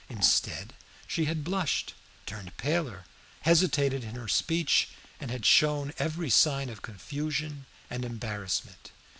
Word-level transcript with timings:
Instead 0.09 0.73
she 1.05 1.25
had 1.25 1.43
blushed, 1.43 1.93
turned 2.25 2.57
paler, 2.57 3.05
hesitated 3.41 4.03
in 4.03 4.15
her 4.15 4.27
speech, 4.27 4.89
and 5.19 5.29
had 5.29 5.45
shown 5.45 5.93
every 5.99 6.31
sign 6.31 6.69
of 6.69 6.81
confusion 6.81 7.67
and 7.87 8.03
embarrassment. 8.03 8.91